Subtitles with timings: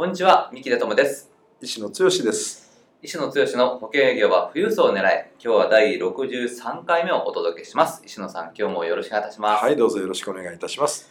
[0.00, 1.30] こんにちは三木田智です。
[1.60, 2.82] 石野剛です。
[3.02, 8.02] 石野剛の保険営業は富裕層を狙い今日は第63回目をお届けします。
[8.06, 9.62] 石野さん今日もよろしくお願いいたします。
[9.62, 11.10] はいどうぞよろしくお願いいたします。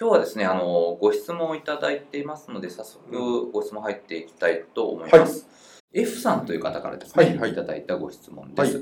[0.00, 5.46] 今日はですねあのご質問をいただいていますので早速ご質問入っていきたいと思います、
[5.92, 8.76] はい、F さんという方からですね、はいはい、いただいたご質問です、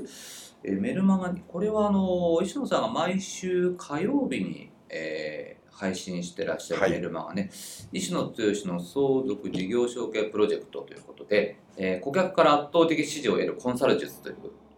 [0.63, 7.47] はい、えメルマガにこれはあの石野さんが毎週火曜日に、えー、配信してらっしゃるメルマガね、は
[7.93, 14.35] い、石野剛の相続事業承継プロジェクトということで、えー、顧客から圧倒的支持を得るコンサル術という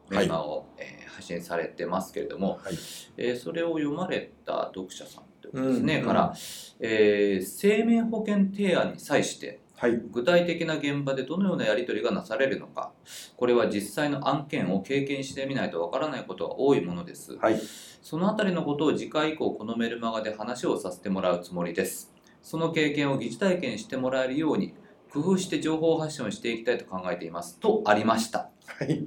[0.10, 2.78] メルマガを、はい、えー、配信されてますけれども、はい、
[3.18, 6.34] えー、それを読まれた読者さんですね、うん、から、
[6.80, 12.92] えー、生命保険提案に際して、はい、具体的な現場でどのようなやり取りがなされるのか。
[13.36, 17.60] これは実際の案件を経験してみないとわからないことが多いものです、はい、
[18.04, 22.14] そのあたりのことを次回以降このメルマガで話をさせてもらうつもりです。
[22.44, 24.76] その経験を疑似体験してもらえるように
[25.12, 27.58] 工夫して情報発信をしていきたいと考えています。
[27.60, 29.04] とありました、はい。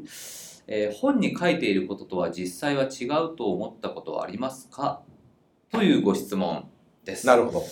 [0.66, 5.02] えー、本に書いていることとは実際は違うと思ったことはありますか？
[5.70, 6.68] というご質問
[7.04, 7.28] です。
[7.28, 7.64] なるほど。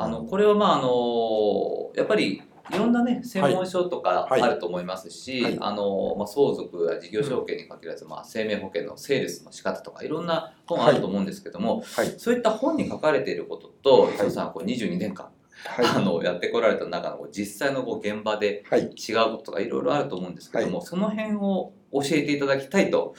[0.00, 15.28] えあのこれはまああのやっぱりいろんなね専門書とかあると思いますし、はいはい、あのまあ、相続や事業承継に限らず、うん、まあ、生命保険のセールスの仕方とかいろんな本あると思うんですけども、はい、そういった本に書かれていることと伊藤さんはこう22年間
[15.94, 23.14] あのやってこられた中の実際のこう現場で違うことがいろいろあると思うんですけども、その辺を教えていただきたいと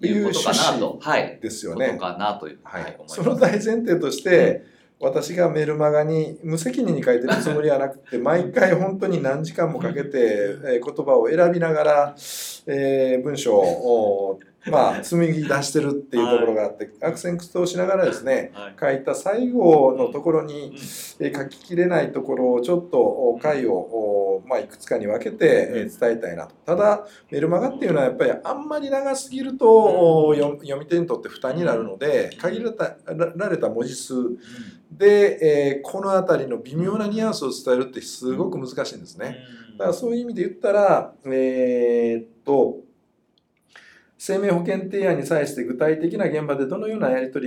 [0.00, 0.98] いうことかなと。
[1.00, 1.38] はい。
[1.42, 1.88] ですよね。
[1.88, 2.60] ことかなという。
[2.64, 2.98] はい。
[3.06, 4.64] その大前提として、
[5.00, 12.14] 私がメルマガに無責任に書いてるつもりはなくて毎回本当に何時間もかけて、え言葉を選びながら、
[12.66, 14.38] えー、文章を
[14.70, 20.74] まあ、紡ぎ出してるっていうところがあって、悪戦苦闘しながらですね、書いた最後のところに、
[21.20, 26.54] え書ききれないところをちょっと回を、まあ、いくつかに分けて伝えたいなと。
[26.64, 32.62] ただ、メルマガっていうのはやっぱりあんまり長すぎると読み手にとって負担になるので、限
[33.36, 34.14] られた文字数
[34.90, 39.38] で、えこの辺りの微妙なニュアンスを伝えるってすごく難しいんですね。
[39.78, 42.83] だからそういう意味で言ったら、えー、っと、
[44.26, 47.46] 生命保険提案に際して具体的な現場でどのようなやり取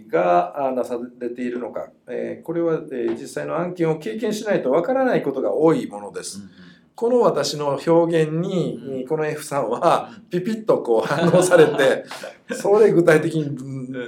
[0.00, 2.80] りがなされているのか、えこれは
[3.10, 6.40] 実際の案件を経験しないとわからないことが多いものです。
[6.94, 12.06] この私の表現に、この F さんはピピッとこう反応されて、
[12.56, 13.54] それ具体的に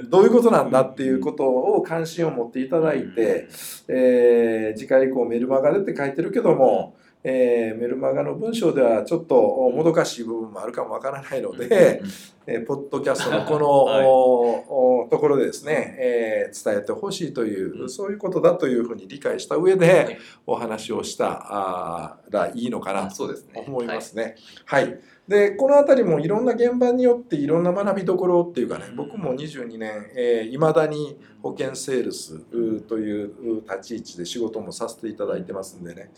[0.09, 3.47] どういうことなんだっていうことを関心を持っていただいて、
[3.89, 12.01] えー、次回以降メルマガでって書いてるけども、えー、メルマガの文章ではちょっともどかしい部分もあるかもわからないので、
[12.47, 23.29] えー、ポッドキャストのこの、 はい、ところでですね、えー、伝えてほしいという、うん、そういうことだというふうに理解した上でお話をしたらいいのかなと
[23.67, 24.35] 思いますね。
[24.65, 24.99] はい、はい。
[25.27, 32.39] でこの辺りもいろんな現場によっていろんな学びどころっていうかね僕も22年いま、えー、だに保険セールス
[32.87, 36.11] という立ち位置で仕事もさせていただいてますんでね、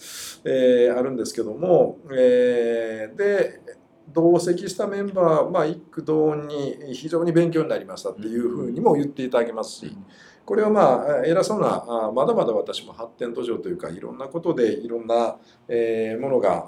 [0.44, 3.79] えー、あるんですけども、えー、で
[4.14, 9.98] 同席したメンバー、まあ、一区同音に非常に勉強になりましたっていうふうにも言っていただけますし。
[10.46, 15.38] これはまあ偉そうなまだまだ私も発展途上というかいろんなことでいろんな
[16.20, 16.66] ものが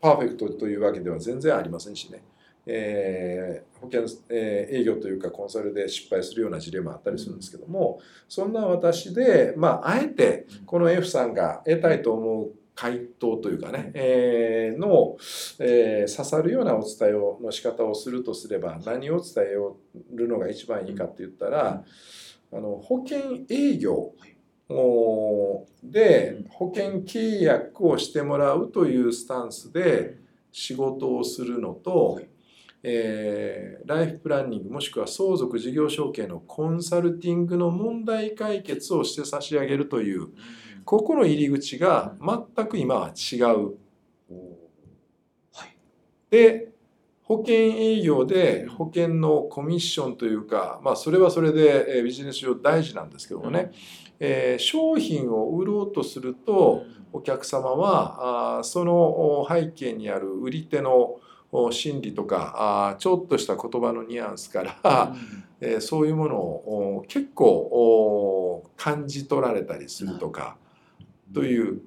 [0.00, 2.24] パーフェクトというわけでは全然ありませんしね、
[2.66, 15.16] えー、保険、えー、営業というかコンサルで失敗するような事例もあったりするんですけども、そんな私で、まあ、あえてこの F さんが得たいと思う回答というかね、えー、の、
[15.58, 21.84] えー、刺さるようなお伝えをの仕方をするとすれば何を伝えるのが一番いいかって言ったら、
[22.52, 24.12] あの保険営業
[25.82, 30.18] で保険契約をしてもらうというスタンスで
[30.50, 32.20] 仕事をするのと、
[32.82, 40.28] えー、ライフプランニングもしくは相続事業承継のコンサルティングの問題解決をして差し上げるという、
[40.84, 43.76] ここの入り口が全く今は違う。
[45.52, 45.76] はい、
[46.30, 46.72] で
[47.24, 53.72] 保険営業で保険のコミッションというか、まあ、それはそれでビジネス上大事なんですけどもね、
[54.20, 61.20] えー、商品を売ろうとするとお客様はあその背景にある売り手の
[61.70, 70.56] 心理とかあちょっとした言葉のニュアンスから、うん、 えー、そういうものを結構感じ取られたりするとか、
[71.34, 71.80] という、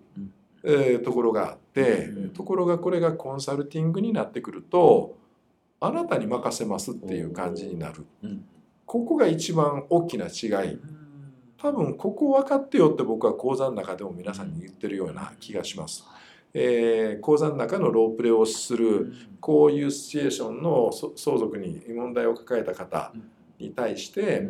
[0.64, 5.18] えー、ところがあって、ところがこれがコンサルティングになってくると
[5.80, 8.06] あなたに任せますっていう感じになる。
[8.86, 10.80] ここが一番大きな違い。
[11.58, 16.06] 多分ここ分かってよって僕は講座の中でも皆さんに言ってるような気がします。
[16.54, 23.12] えー、講座の中のロープレをするこういうシチュエーションの相続に問題を抱えた方
[23.60, 24.50] に対して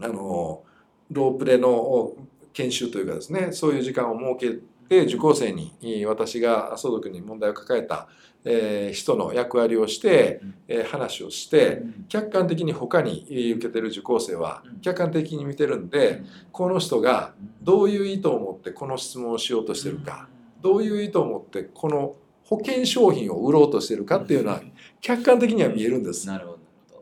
[0.00, 0.62] あの
[1.10, 2.14] ロープレの
[2.52, 5.74] 研修というかですねそういう時間を設けて受講生に
[6.06, 8.08] 私が相続に問題を抱えた、
[8.44, 16.22] えー、人の役割をして、えー、話をして客観的に他に受けてる受講生は客観的に見てるんで
[16.52, 20.28] この人がどういう意図を持ってこの質問をしようとしてるか。
[20.60, 24.62] どういう意図を持ってこの保険商品を売ろうとしてるかっていうのは
[25.00, 26.26] 客観的には見えるんです。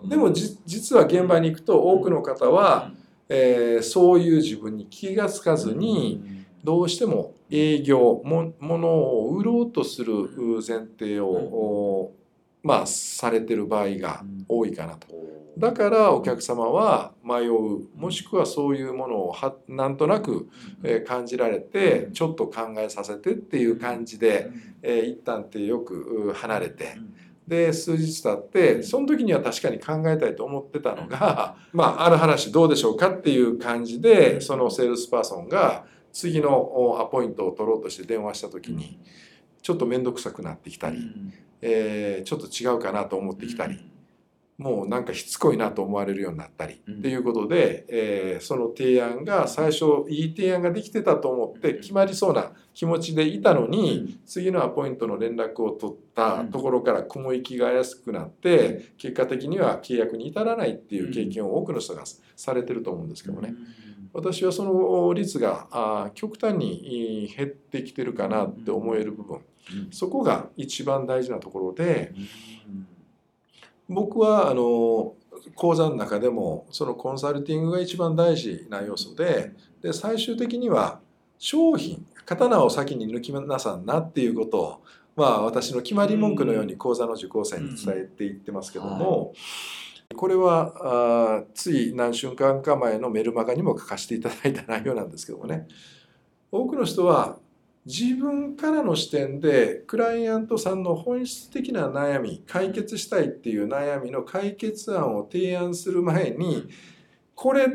[0.04, 2.90] でも実は現場に行くと多くの方は、
[3.28, 10.12] えー、そういう自分に気が付かずにどうしても営業もものを売ろうとする
[10.66, 12.12] 前提を、
[12.62, 15.06] まあ、されてる場合が多いかなと。
[15.56, 20.50] だからお客様は迷うもしくはそういうものをはなんとなく
[21.06, 24.50] 感じられてちょっと考えさせてっていう感じで、
[24.82, 26.96] えー、一旦ってよく離れて。
[27.46, 38.98] で数日経ってその時には確かに考えたいと思ってたのが まあある話どうでしょうかっていう感じでそのセールスパーソンが次のアポイントを取ろうとして電話した時に
[39.62, 40.98] ちょっと面倒くさくなってきたり、
[41.60, 43.95] えー、ちょっと違うかなと思ってきたり。
[44.58, 62.04] もうなんかしつこいなと思われるようになったり、っていうことで、えー、その提案が最初いい提案ができてたと思って決まりそうな気持ちでいたのに、次のアポイントの連絡を取ったところから雲行きが怪しくなって結果的には契約に至らないっていう経験を多くの人が
[62.36, 63.54] されてると思うんですけどね。
[64.14, 69.40] 私はその率があ極端に減ってきてるかなって思える部分。
[69.90, 72.14] そこが一番大事なところで。
[73.88, 75.14] 僕はあの
[75.54, 79.52] 講座の中でもそのコンサルティングが一番大事な要素で
[79.82, 81.00] で最終的には
[81.38, 84.82] 商品刀を先に抜きなさんなっていうことを
[85.14, 89.32] まあ私の決まり文句のように講座の受講生に伝えていってますけども、
[90.14, 95.66] これはあつい何瞬間か前のメルマガにも書かせていただいた内容なんですけどもね。
[96.52, 97.38] 多くの人は
[97.86, 106.68] 自分からの視点でクライアントさんの本質的な悩み解決したいっていう悩みの解決案を提案する前に
[107.36, 107.68] これ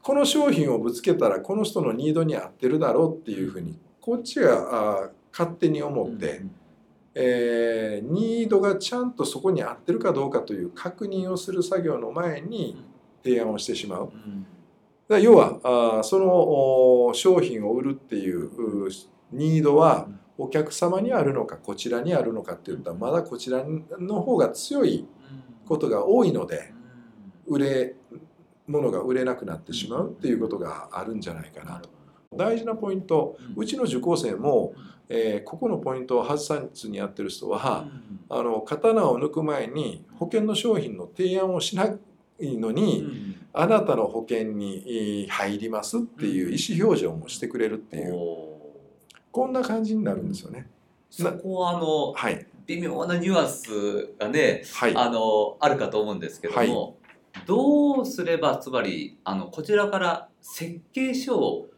[0.00, 6.40] この商品をぶつけたらこの人のニードに合ってるだろうっていうふうにこっちがあ勝手に思って、
[7.14, 12.82] えー、ニードがちゃんとそこに合ってるかどうかという確認をする作業の前に
[13.22, 14.12] 提案をしてしまう。
[15.20, 18.50] 要はあその商品を売るっていう
[19.32, 23.64] ニードはお客様にあるのかこちらにあるのかっていったらまだこちら
[23.98, 25.06] の方が強い
[25.66, 26.72] ことが多いので
[27.46, 27.94] 売れ
[28.66, 31.90] 物が売れなくなってしまうっていうことがあるんじゃないかなと。
[32.36, 34.74] 大事なポイントうちの受講生も、
[35.08, 37.86] えー、ここのポイントを外さずにやってる人は、
[38.28, 48.57] あの刀を抜く前に保険の商品の提案をしないのに、あなたの保険に入りますっていう意思表示をもしてくれるっていう。
[49.38, 50.68] こんな感じになるんですよね。
[51.10, 61.68] そこはあの、はい、微妙なニュアンスがね、はい、あのあるかと思うんですけども、はい、どうすればつまりあのこちらから設計書を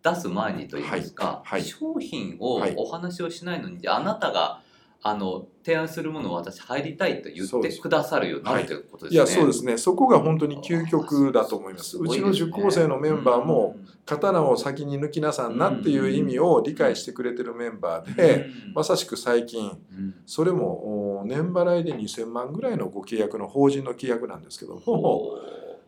[0.00, 4.62] 出す前にといいますか、商品をお話をしないのに、あなたが
[5.00, 9.16] あの提案するものを私入りたいと言ってくださるようになるということですね。
[9.16, 9.78] いやそうですね。
[9.78, 11.98] そこが本当に究極だと思います。
[11.98, 13.76] うちの受講生のメンバーも
[14.06, 19.78] 刀を先に抜きなさんなっていう意味を理解してくれてるメンバーで、まさしく最近
[20.26, 25.38] それも年払いで2000万ぐらいのご契約の法人の契約なんですけども、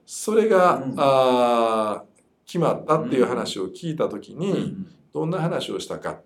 [0.07, 2.05] それが、あ
[2.47, 4.75] 決まったっていう話を聞いた時に
[5.13, 6.21] どんな話をしたか。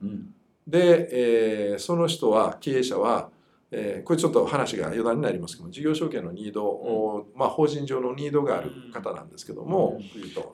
[0.66, 3.30] で、えー、その人は経営者は、
[3.70, 10.04] えー、これちょっと話が余談になりますけども事業承継のニード、うん、まあ、法人上のニードがある方なんですけども、うん、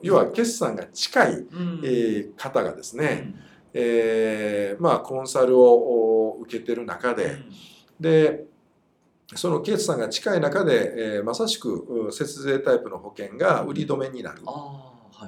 [0.01, 3.33] 要は決算が近い、うん、えー、方がですね、
[3.73, 7.37] えー、まあ、コンサルを受けてる中で、
[7.99, 8.45] で
[9.35, 14.41] その決算が近い中で、えー、まさしく節税タイプの保険が売り止めになる。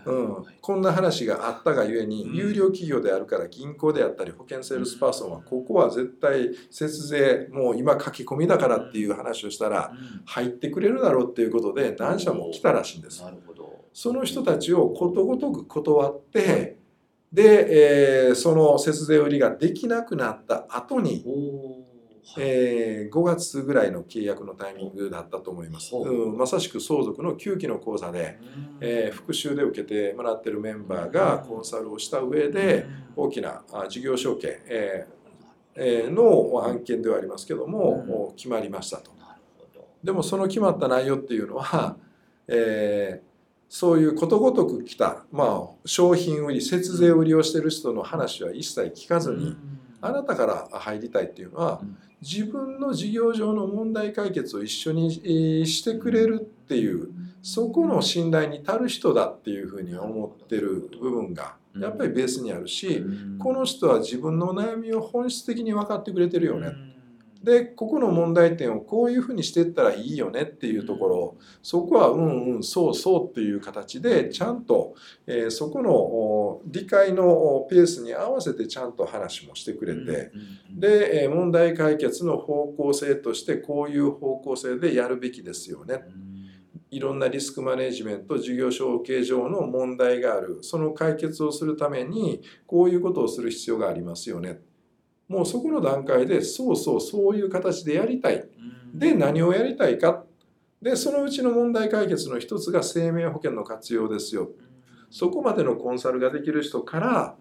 [0.06, 9.92] うん、こんな話があったがゆえに、優良企業であるから銀行であったり保険セールスパーソンはここは絶対節税もう今駆け込みだからっていう話をしたら
[10.26, 13.24] 入ってくれるだろうっていうことで何社も来たらしいんです。
[13.94, 16.78] その人たちをことごとく断って
[17.32, 21.24] で、えー、その節税売りができなくなった後に
[22.38, 26.34] えー、5月ぐらいの契約のタイミングだったと思います、う。
[26.34, 28.39] ん、まさしく相続の9期の講座で、
[28.80, 34.62] えー、復習で受けてもらってるメンバーがコンサルをした上で大きな事業承継、
[35.75, 39.13] えー、の案件ではありますけども、決まりましたと。
[40.03, 41.96] でもその決まった内容っていうのは、
[42.48, 43.25] えー、
[43.70, 49.56] そういうことごとく来た、まあ、商品売り節税売りをしてる人の話は一切聞かずに、
[50.04, 51.82] あなたから入りたいっていうのは、
[52.22, 55.12] 自分の事業上の問題解決を一緒に
[55.66, 57.10] してくれるっていう
[57.42, 63.04] そこの信頼に足る人だっていうふうに思ってる部分がやっぱりベースにあるし
[63.40, 66.93] この人は自分の悩みを本質的に分かってくれてるよね
[67.44, 71.38] でここの問題点をこういうふうにしていったらいいよねっていうところ。
[71.62, 74.96] そこはうんうんそうそうっていう形でちゃんと、
[75.28, 80.32] えー、そこの理解のペースに合わせてちゃんと話もしてくれて。
[80.74, 86.06] で問題解決の方向性としてこういう方向性でやるべきですよね。
[86.90, 90.60] いろんなリスクマネジメント事業承継上の問題がある。
[90.62, 94.62] その解決をするためにこういうことをする必要がありますよね。
[95.27, 98.46] もうそこの段階でそうそうそういう形でやりたい。
[98.94, 100.24] で何をやりたいか。
[100.82, 104.50] でそのうちの問題解決の一つが生命保険の活用ですよ。
[105.10, 107.36] そこまでのコンサルができる人から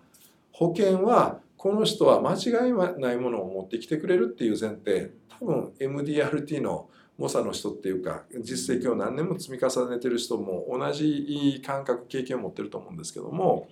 [0.53, 5.11] 保険はこの人は間違いないものを持ってきてくれるっていう前提
[5.41, 13.69] 多分 MDRT の猛者の人っていうか実績を何年も積み重ねてる人も同じ感覚経験を持ってると思うんですけども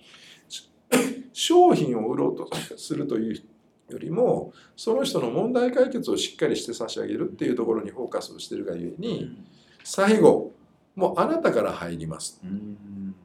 [1.33, 3.43] 商品を売ろうとするという
[3.91, 9.37] よりもその人の問題解決をしっかりして差し上げるっていうところにフォーカスをしてるがゆえに
[9.83, 10.51] 最後
[10.95, 12.41] もうあなたから入ります。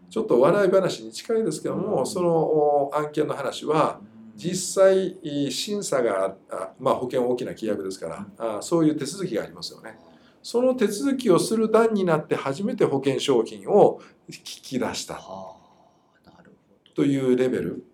[0.08, 4.00] ちょっと笑い話に近いですけどもその案件の話は
[4.36, 5.16] 実際
[5.50, 6.36] 審査が
[6.78, 9.98] まあ保険大きな規約ですからそういう手続きがありますよね。
[10.42, 15.20] その手続きをする段になって初めて保険商品を聞き出した。
[16.94, 17.84] というレベル。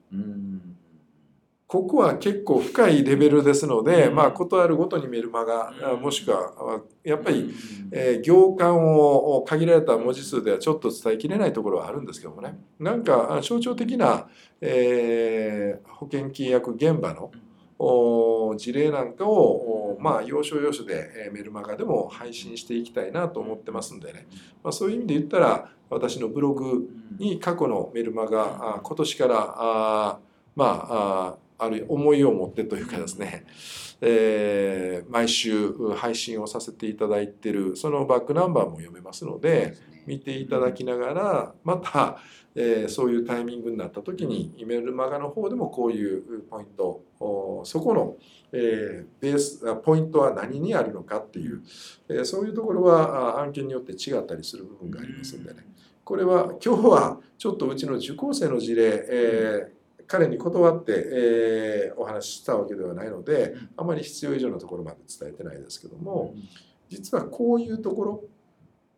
[1.73, 7.51] ここは結構深いレベルですので、まあ、ことあるごとにメルマガ、もしくは、やっぱり、
[7.91, 14.29] えー、行間を限られた文字数ではちょっと伝えきれないところはあるんですけどもね、なんか象徴的な、
[14.61, 17.33] えー、保険契約現場の
[18.59, 24.27] 事例なんかを、まあ、要所要所でメルマガでも配信していきたいなと思ってますんでね、
[24.63, 30.19] まあ、そういう意味で言ったら、私のブログに過去のメルマガ、今年から、あ
[30.55, 33.45] まあ、ある思いを持ってというかですね、
[34.01, 42.19] えー、毎週配信をさせていただいてるそのバックナンバーも読めますので見ていただきながらまた、
[42.55, 47.05] えー、そういうタイミングになった時にイメールマガの方でもこういうポイント
[47.65, 48.17] そこの、
[48.53, 51.63] えー、ベースポイントは何にあるのかっていう、
[52.09, 55.67] えー、そういうところは案件によって違ったりする部分がありますんでね。
[56.05, 59.82] これは今日はちょっとうちの受講生の事例、えー
[60.13, 66.35] 彼に断って、えー、お話ししたわけではないのであまり必要以上のところまで伝えてないですけども
[66.91, 68.25] 実はこういうところ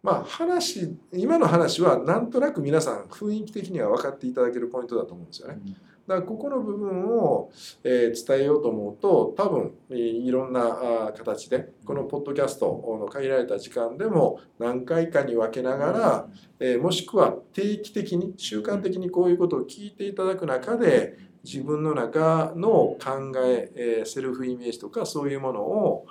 [0.05, 5.59] まあ話今の話はなんとなく皆さん雰囲気的には分かっていただけるポイントだと思うんですよね。
[6.07, 7.51] だからここの部分を、
[7.83, 12.67] え伝えようと思うと多分いろんな形でこのポッドキャスト
[13.01, 16.29] の限られた時間でも何回かに分けながら、
[16.61, 26.07] えもしくは定期的に習慣的にこういうことを聞いていただく中で自分の中の考ええセルフイメージとかそういうものを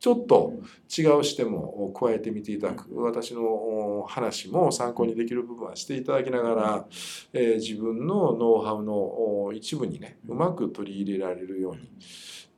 [0.00, 0.54] ちょっと
[0.88, 2.86] 違う視点も加えてみていただく。
[3.02, 6.86] 私の話も参考にできる部分はしていただきながら、
[7.34, 11.90] えー、自分のノウハウの一部にねうまく取り入れられるように。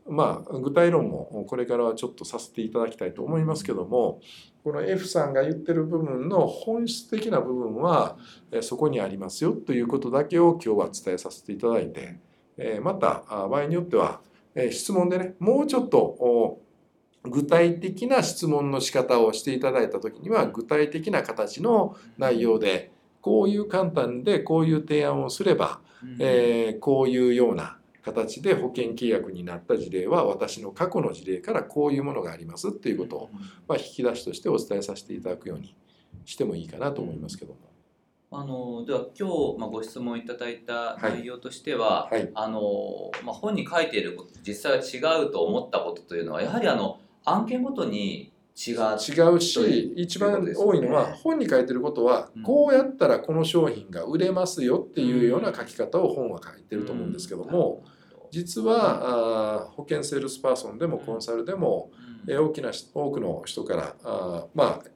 [0.08, 4.20] まあ、具体論もこれからはちょっとさせていただきたいと思いますけども
[4.64, 8.16] この F さんが言ってる部分の本質的な部分は
[8.62, 12.18] そこにありますよということだけを今日は伝えさせていただいて
[12.82, 14.20] また場合によっては
[14.72, 16.60] 質問でねもうちょっと
[17.24, 25.80] 具体的な質問の仕方をしていただいた時には具体的な形の内容でこういう簡単でこういう提案をすれば、
[26.18, 33.30] えー、こういうような形で保険契約になった事例は私の過去の事例からこういうものがありますっていうことを、
[33.68, 35.76] まあ、引き出しとしてお伝えさせていただくように
[36.24, 37.60] してもいいかなと思いますけども。
[38.34, 42.20] あのでは今日、まあ、ご質問いただいた内容としては、はい。
[42.22, 48.72] はい、あのまあ、本に書いていること実際は違うと思ったことというのはやはりあの案件ごとに違
[49.34, 57.82] うし一番多いのは本に書いてることは、こうやったらこの商品が売れますよっていうような書き方を本は書いてると思うんですけども、
[58.30, 61.90] 実はあ保険セールスパーソンでもコンサルでも、
[62.28, 64.90] え大きな多くの人からあまあ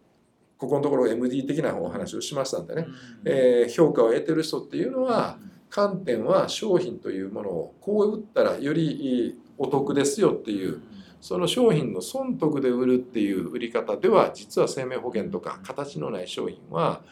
[0.58, 2.86] ここのところ MD 的なお話をしましたんでね、
[3.24, 10.80] えー、評価を得てる人っていうのは観点は商品というものをこう売ったらよりお得ですよっていう
[11.20, 17.02] その商品の損得で売るっていう売り方では実は生命保険とか形のない商品は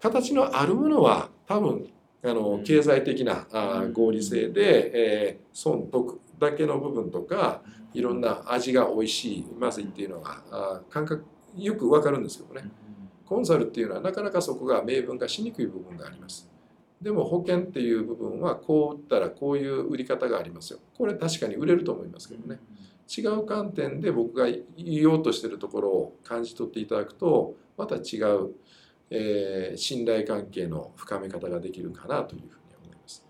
[0.00, 1.88] 形のあるものは多分
[2.24, 7.62] あの経済的なあ合理性で、えー、損得だけの部分とか
[7.94, 11.24] いろんな味が美味しいまずいっていうのがあ感覚
[11.56, 12.70] よくわかるんですけどね。
[13.28, 16.48] コンサルっていうのはなかなかそこが明文化しにくい部分があります
[17.00, 20.80] でも保険っていう部分はこう売ったらこういう売り方がありますよ。
[20.96, 22.58] これ確かに売れると思いますけどね。
[23.08, 28.54] 違う観点で僕が言おうとしてるところを感じ取っていただくとまた違う、
[29.10, 32.52] えー、信頼関係の深め方ができるかなというふうに
[32.84, 33.24] 思います。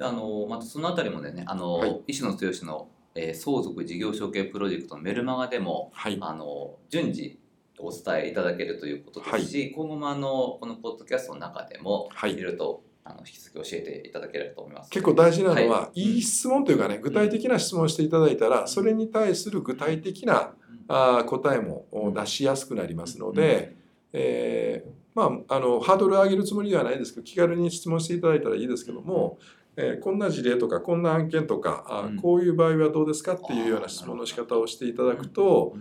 [0.00, 7.38] あのまたそのあたりもねあの、はい、石野剛の、えー、相続事業承継プロジェクトのメルマガでも、はい、あの順次
[7.84, 14.90] お伝えいただけるということですし、はい、今後もあのこのポッドキャストの中でも、はい、いろいろとあの引き続き教えていただければと思います。
[14.90, 20.54] 結構大事なのは、はい、いい質問というかね、具体的な質問をしていただいたら、それに対する具体的な
[20.88, 23.76] あ答えも出しやすくなりますので、
[24.12, 29.38] えー、まあ、あのハードルを上げるつもりではないですけど気軽に質問していただいたらいいですけども、
[29.76, 35.74] えー、こんな事例とかこんな案件とかあこういう場合はどうですかっていうような質問の仕方をしていただくと、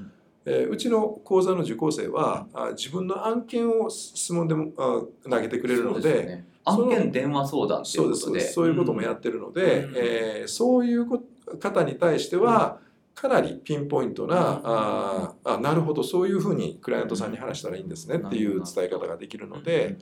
[0.46, 6.44] えー、うちの講座の受講生はあ自分の案件を質問でもあ投げてくれるので。
[6.66, 8.40] 案件電話相談っていうことで。
[8.40, 11.06] そういうこともやってるので、うん、えー、そういう
[11.60, 12.80] 方に対しては、
[13.14, 19.98] かなりピンポイントな、うん、ああなるほどそういうふうにクライアントさんに話したらいいんですねっていう伝え方ができるので、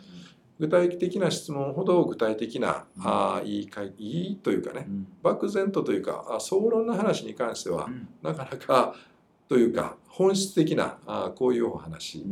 [0.59, 4.87] 具体的な質問ほど具体的な、うん、あいいかいいというかね、
[5.23, 7.89] 漠然とというか総論の話に関しては、
[8.21, 8.95] なかなか
[9.51, 12.25] というか本質的なあこういうお話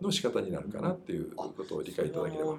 [0.00, 2.54] の仕方になるかなっていうことを理解いただければ。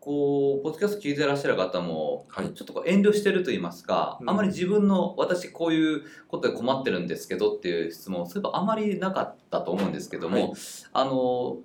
[0.00, 10.52] こうポッドキャスト聞いてらっしゃる方も、はい、ちょっとこう遠慮してると言いますか、うん、あまり自分の私こういうことで困ってるんですけどっていう質問そういえばあまりなかったと思うんですけども、はい、
[10.92, 11.56] あの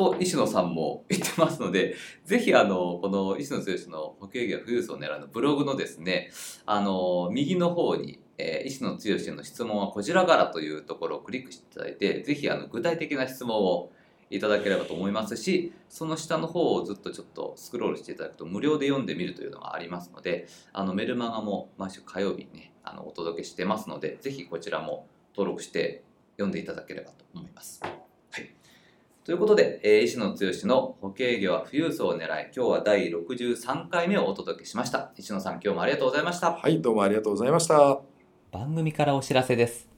[0.00, 6.30] と石野さんも言ってますので ぜひあのこの石野剛の保険業富裕層を狙うのブログのですね
[6.64, 8.96] あの右の方にえー、石野剛
[9.36, 13.92] の質問はこちらからというところをクリックしていただいて、ぜひあの具体的な質問を
[14.30, 26.04] いただければと思いますしその下の方をずっとちょっとスクロールしていただくと無料で読んでみるというのがありますのであのメルマガも毎週火曜日にねあのお届けしてますのでぜひこちらも登録して
[26.36, 27.80] 読んでいただければと思います。
[27.82, 27.88] は
[28.40, 28.50] い、
[29.24, 35.12] ということで、えー、石野剛の保険業は富裕層を狙い今日は第63回目をお届けしました。
[35.16, 36.52] 石野さん今日もありがとうございました。
[36.52, 38.09] はいどうもありがとうございました。
[38.52, 39.88] 番組からお知らせです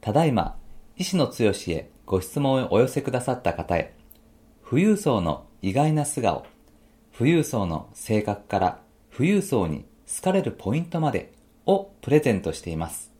[0.00, 0.56] ただいま
[0.96, 3.94] 石野剛へご質問をお寄せくださった方へ、
[4.68, 6.46] 富裕層の意外な素顔、
[7.16, 8.80] 富裕層の性格から
[9.12, 11.32] 富裕層に好かれるポイントまで
[11.66, 13.10] をプレゼントしています。